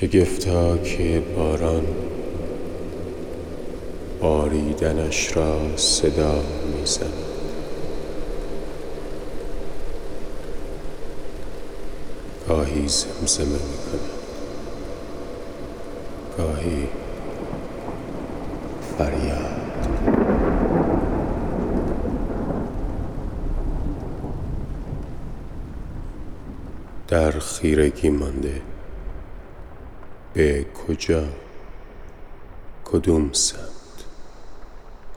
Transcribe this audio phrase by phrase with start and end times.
[0.00, 1.86] شگفتا که باران
[4.20, 6.42] باریدنش را صدا
[6.78, 7.12] می‌زند.
[12.48, 14.10] گاهی زمزمه می‌کند
[16.38, 16.86] گاهی
[18.98, 19.56] فریاد.
[27.08, 28.75] در خیرگی مانده
[30.36, 31.24] به کجا؟
[32.84, 33.58] کدوم سمت؟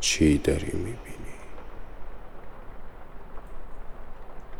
[0.00, 0.96] چی داری می‌بینی؟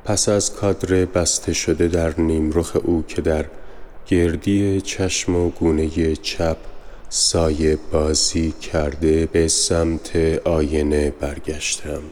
[0.05, 3.45] پس از کادر بسته شده در نیمرخ او که در
[4.07, 6.57] گردی چشم و گونه چپ
[7.09, 12.03] سایه بازی کرده به سمت آینه برگشتم.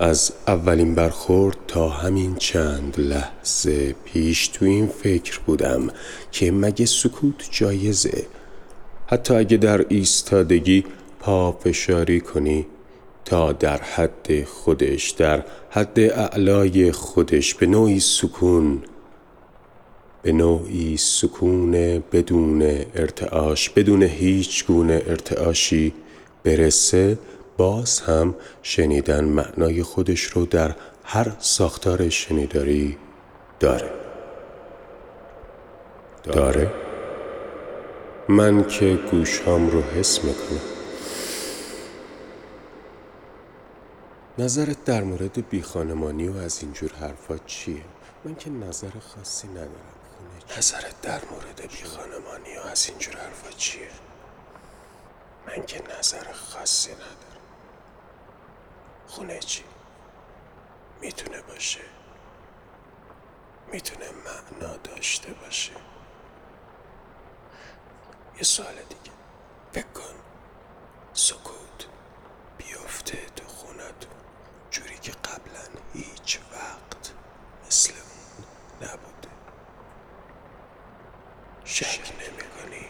[0.00, 5.88] از اولین برخورد تا همین چند لحظه پیش تو این فکر بودم
[6.32, 8.26] که مگه سکوت جایزه.
[9.06, 10.84] حتی اگه در ایستادگی
[11.20, 12.66] پافشاری کنی
[13.24, 18.82] تا در حد خودش در حد اعلای خودش به نوعی سکون
[20.22, 21.72] به نوعی سکون
[22.12, 22.62] بدون
[22.94, 25.94] ارتعاش بدون هیچ گونه ارتعاشی
[26.44, 27.18] برسه
[27.58, 30.74] باز هم شنیدن معنای خودش رو در
[31.04, 32.98] هر ساختار شنیداری
[33.60, 33.90] داره.
[36.22, 36.72] داره؟
[38.28, 40.60] من که گوشهام رو حس می‌کنم.
[44.38, 47.82] نظرت در مورد بیخانمانی و از اینجور حرفا چیه؟
[48.24, 49.98] من که نظر خاصی ندارم.
[50.58, 53.88] نظرت در مورد بیخانمانی و از اینجور حرفا چیه؟
[55.46, 57.27] من که نظر خاصی ندارم.
[59.08, 59.64] خونه چی؟
[61.00, 61.80] می‌تونه باشه.
[63.72, 65.72] می‌تونه معنا داشته باشه.
[68.36, 69.16] یه سوال دیگه.
[69.72, 70.14] فکر کن
[71.12, 71.86] سکوت
[72.58, 74.12] بیفته تو خونتون.
[74.70, 77.12] جوری که قبلا هیچ وقت
[77.66, 79.28] مثل اون نبوده.
[81.64, 82.86] شک نمی کنی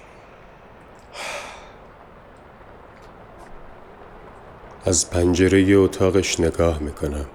[4.85, 7.27] از پنجره اتاقش نگاه می‌کنم.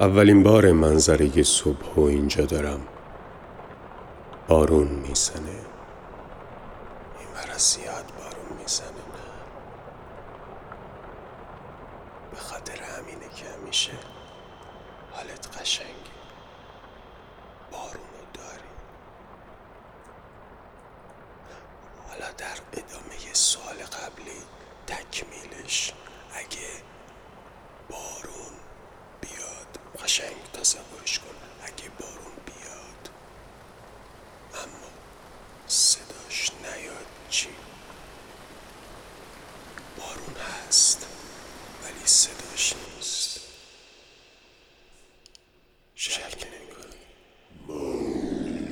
[0.00, 2.80] اولین بار منظره صبح و اینجا دارم.
[4.48, 5.48] بارون می‌زنه.
[7.18, 9.24] این ور زیاد بارون می‌زنه نه
[12.30, 13.92] به خاطر همینه که همیشه
[15.12, 16.14] حالت قشنگه
[17.72, 18.70] بارونو داری
[22.08, 24.40] حالا در ادامه سوال قبلی
[24.86, 25.92] تکمیلش
[26.34, 26.68] اگه
[27.90, 28.54] بارون
[29.20, 31.34] بیاد قشنگ تصورش کن.
[31.62, 33.10] اگه بارون بیاد.
[34.54, 34.88] اما
[35.66, 37.06] صداش نیاد.
[37.30, 37.48] چی؟
[39.98, 40.36] بارون
[40.68, 41.06] هست
[41.84, 43.40] ولی صداش نیست.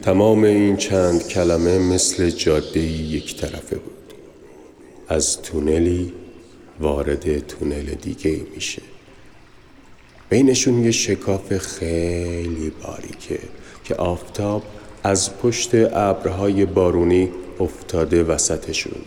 [0.02, 4.12] تمام این چند کلمه مثل جاده یک طرفه بود.
[5.08, 6.12] از تونلی
[6.80, 8.82] وارد تونل دیگه میشه.
[10.32, 13.38] بینشون یه شکاف خیلی باریکه
[13.84, 14.62] که آفتاب
[15.02, 17.30] از پشت ابرهای بارونی
[17.60, 19.02] افتاده وسطشون.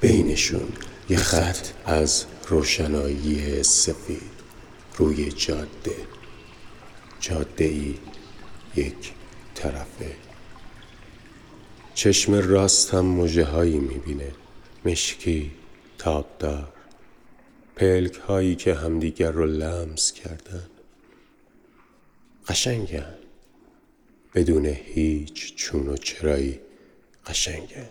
[0.00, 0.68] بینشون
[1.10, 1.66] یه خط.
[1.86, 4.30] از روشنایی سفید
[4.96, 5.96] روی جاده.
[7.20, 7.94] جاده ای
[8.76, 9.12] یک
[9.54, 10.10] طرفه.
[11.94, 14.32] چشم راست هم مجه هایی می‌بینه.
[14.84, 15.50] مشکی
[15.98, 16.77] تابدار.
[17.78, 20.62] پلک هایی که همدیگر رو لمس کردن
[22.48, 23.14] قشنگن
[24.34, 26.60] بدون هیچ چون و چرایی
[27.26, 27.88] قشنگن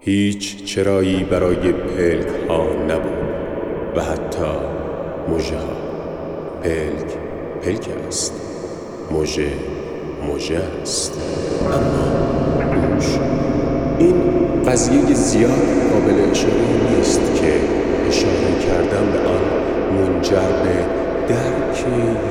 [0.00, 4.52] هیچ چرایی برای پلک ها نبود و حتی
[5.28, 5.76] مژه ها.
[6.62, 7.16] پلک
[7.62, 8.32] پلک است.
[9.10, 9.52] مژه
[10.28, 11.12] مژه است.
[11.62, 12.20] اما
[13.98, 17.79] این قضیه زیاد قابل اشاره نیست که
[18.10, 19.44] اشاره کردم به آن
[19.94, 20.84] منجر به
[21.28, 21.84] درک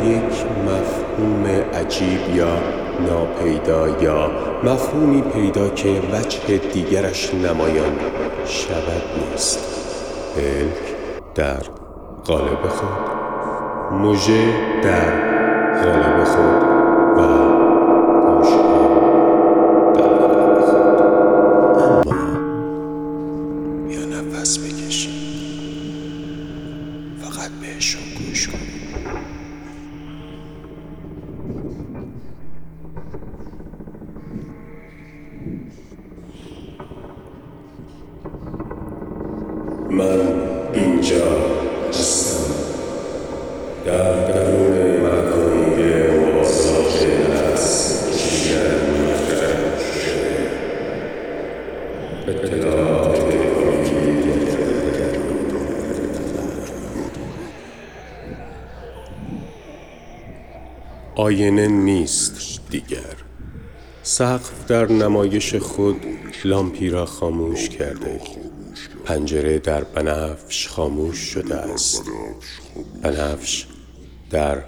[0.03, 2.57] یک مفهوم عجیب یا
[3.07, 4.31] ناپیدا یا
[4.63, 7.93] مفهومی پیدا که وجه دیگرش نمایان
[8.45, 9.59] شود نیست.
[10.35, 10.95] پلک
[11.35, 11.61] در
[12.25, 13.99] قالب خود.
[13.99, 14.53] مژه
[14.83, 15.11] در
[15.83, 16.63] قالب خود
[17.17, 17.68] و
[61.15, 63.15] آینه نیست دیگر.
[64.03, 66.05] سقف در نمایش خود
[66.45, 68.21] لامپی را خاموش کرده
[69.05, 72.03] پنجره در بنفش خاموش شده است.
[73.03, 73.65] بنفش
[74.29, 74.63] در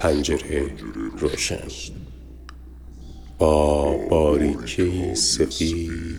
[0.00, 0.70] پنجره
[1.18, 1.68] روشن.
[3.38, 6.18] با باریکی سفید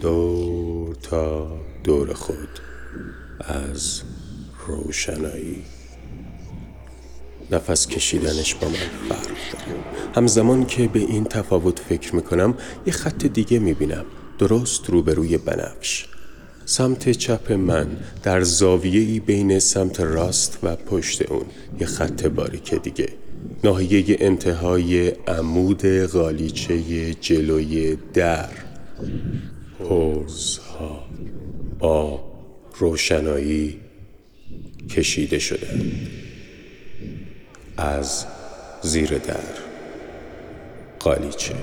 [0.00, 2.48] دور تا دور خود
[3.40, 4.02] از
[4.66, 5.62] روشنایی.
[7.50, 8.74] نفس کشیدنش با من
[9.08, 9.80] فرق داره.
[10.14, 12.54] همزمان که به این تفاوت فکر می‌کنم
[12.86, 14.04] یه خط دیگه می‌بینم.
[14.38, 16.06] درست روبروی بنفش.
[16.64, 21.46] سمت چپ من در زاویه‌ای بین سمت راست و پشت اون
[21.80, 23.08] یه خط باریک دیگه.
[23.64, 28.67] ناحیه انتهای عمود غالیچه جلوی در.
[29.78, 31.04] حوزها
[31.78, 32.20] با
[32.78, 33.80] روشنایی
[34.90, 35.68] کشیده شده.
[37.76, 38.26] از
[38.82, 39.36] زیر در.
[41.00, 41.54] قالیچه.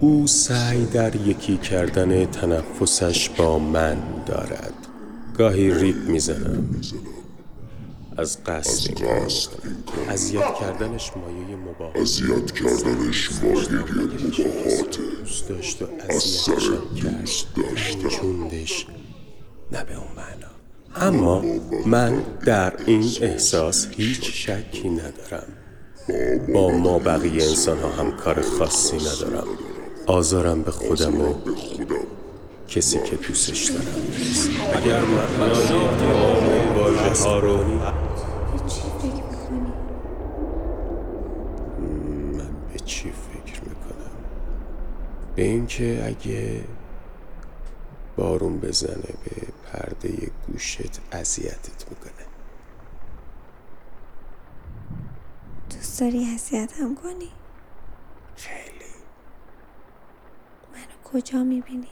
[0.00, 3.96] او سعی در یکی کردن تنفسش با من
[4.26, 4.74] دارد.
[5.38, 6.68] گاهی ریپ می‌زنم.
[8.16, 9.28] از قصد کار
[10.08, 11.96] اذیت کردنش مایه مباهات.
[11.96, 18.86] اذیت کردنش مایه مباهاته دوست داشت و اذیتشم کرد جوندش
[19.72, 20.50] نه به اون معنا.
[20.96, 21.44] اما
[21.86, 25.46] من در این احساس هیچ شکی ندارم.
[26.54, 29.46] با ما بقیه انسان ها هم کار خاصی ندارم.
[30.06, 31.34] آزارم به خودم و
[32.68, 33.84] کسی که دوستش دارم
[34.74, 35.00] اگر
[35.98, 36.39] تمام
[36.90, 39.72] واژه ها رو به چی فکر می‌کنی؟
[42.36, 44.10] من به چی فکر می‌کنم
[45.36, 46.64] به اینکه اگه
[48.16, 48.94] بارون بزنه
[49.24, 52.26] به پرده گوشت اذیتت می‌کنه
[55.70, 57.30] دوست داری اذیتم کنی؟
[58.36, 58.90] خیلی
[60.72, 61.88] منو کجا می‌بینی؟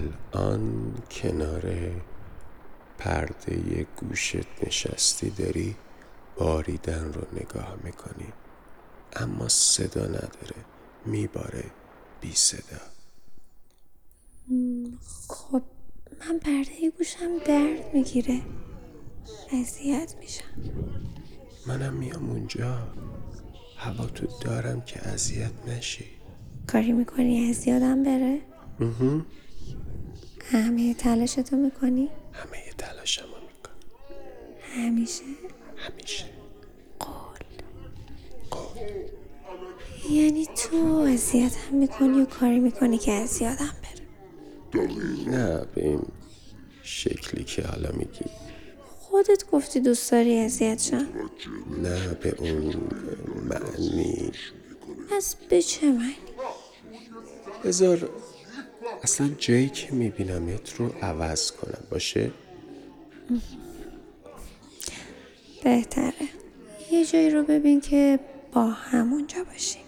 [0.00, 1.92] الان کنار
[2.98, 5.76] پرده گوشت نشستی داری
[6.36, 8.32] باریدن رو نگاه می‌کنی.
[9.16, 10.56] اما صدا نداره
[11.06, 11.64] میباره
[12.20, 12.80] بی صدا.
[15.28, 15.62] خب
[16.20, 18.40] من پرده گوشم درد می‌گیره.
[19.52, 20.44] اذیت میشم.
[21.66, 22.94] منم میام اونجا.
[23.76, 26.04] هوا تو دارم که اذیت نشی.
[26.66, 28.40] کاری می‌کنی از یادم بره؟
[30.50, 33.76] همه تلاشتو می‌کنی؟ همه تلاشمو می‌کنم.
[34.60, 35.22] همیشه؟
[35.76, 36.24] همیشه.
[40.10, 44.86] یعنی تو اذیتم می‌کنی و کاری می‌کنی که از یادم بره.
[45.26, 46.02] نه به این
[46.82, 48.24] شکلی که حالا میگی.
[48.98, 51.06] خودت گفتی دوست داری اذیت شم.
[51.82, 52.74] نه به اون
[53.48, 54.32] معنی.
[55.16, 56.14] از به چه معنی؟
[57.64, 58.10] بذار
[59.02, 62.30] اصلا جایی که میبینمت رو عوض کنم باشه؟
[65.64, 66.12] بهتره.
[66.92, 68.18] یه جایی رو ببین که
[68.52, 69.82] با همونجا باشیم.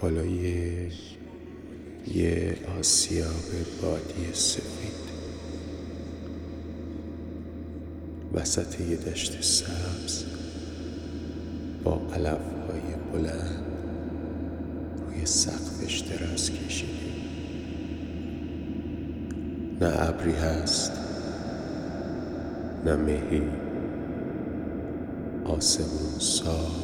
[0.00, 0.90] بالای
[2.14, 3.44] یه آسیاب
[3.82, 5.08] بادی سفید.
[8.34, 10.24] وسط یه دشت سبز
[11.84, 13.64] با علف های بلند
[15.06, 17.07] روی سقفش دراز کشیدیم
[19.80, 20.92] نه ابری هست
[22.84, 23.42] نه مهی
[25.44, 26.76] آسمون صاف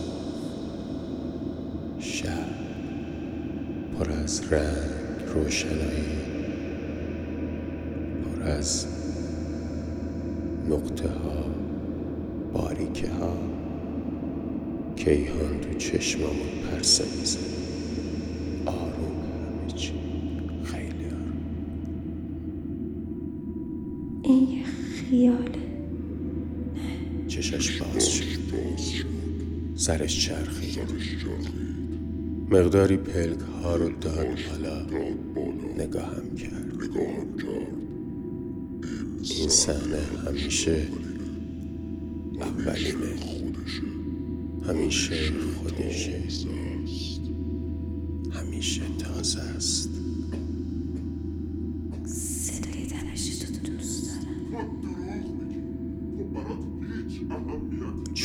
[1.99, 2.47] شب
[3.99, 6.19] پر از رنگ روشنایی
[8.25, 8.87] پر از
[10.71, 11.45] نقطه ها
[12.53, 13.37] باریکه ها
[14.97, 17.41] کیهان تو چشمامون پرسه میزن
[18.67, 19.95] آروم همه چی
[20.65, 21.45] خیلی آروم
[24.23, 24.65] این یه
[25.11, 25.59] خیاله.
[27.29, 28.27] چشش باز شد.
[29.77, 30.79] سرش چرخید
[32.51, 34.87] مقداری پلک ها رو داد بالا.
[35.79, 36.91] نگاهم کرد.
[39.23, 40.83] این صحنه همیشه
[42.41, 43.15] اولینه.
[44.69, 45.15] همیشه
[45.63, 46.23] خودشه.
[48.33, 49.94] همیشه تازه است.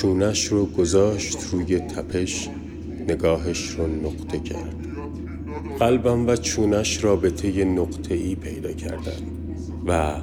[0.02, 2.50] چونش رو گذاشت روی تپش
[3.08, 4.76] نگاهش رو نقطه کرد.
[5.80, 9.22] قلبم و چونش رابطه نقطه ای پیدا کردن
[9.88, 10.16] و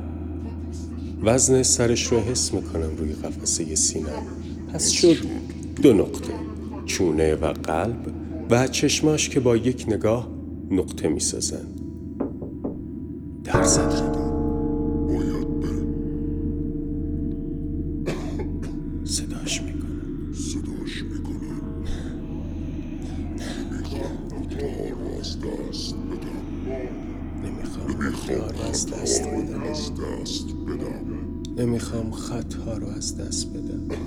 [1.23, 4.26] وزن سرش رو حس می‌کنم روی قفسه سینم
[4.73, 5.16] پس شد
[5.83, 6.33] دو نقطه
[6.87, 8.12] چونه و قلب
[8.50, 10.28] و چشماش که با یک نگاه
[10.71, 11.66] نقطه می‌سازن
[13.45, 14.25] در زدن
[25.26, 26.47] از دست بدم
[27.45, 31.02] نمی‌خوام خطا رو از دست بدم.
[31.59, 34.06] نمی‌خوام خطا رو از دست بدم باید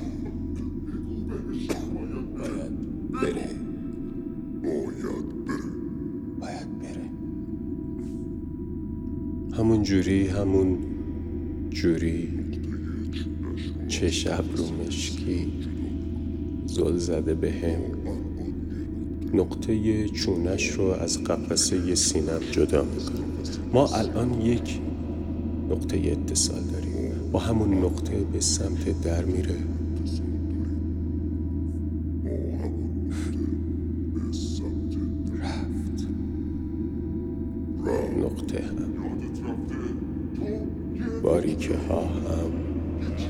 [3.12, 3.50] بره.
[4.64, 5.64] باید بره.
[6.40, 7.10] باید بره
[9.58, 10.78] همون جوری همون
[11.70, 12.40] جوری.
[13.88, 15.54] چش ابرو مشکی.
[16.66, 17.82] زل زده به هم
[19.34, 23.26] نقطه چونش رو از قفسه سینم جدا می‌کنه
[23.74, 24.80] ما الان یک
[25.70, 26.90] نقطه اتصال داریم.
[27.32, 29.56] با همون نقطه به سمت در میره.
[35.42, 36.08] رفت
[38.20, 38.90] نقطه هم.
[41.24, 42.52] باریکه ها هم.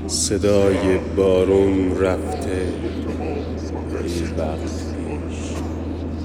[0.06, 2.72] صدای بارون رفته.
[4.02, 4.90] خیلی وقت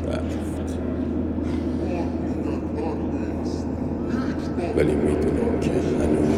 [0.08, 0.78] رفت
[4.78, 6.35] ولی می‌دونم که هنوز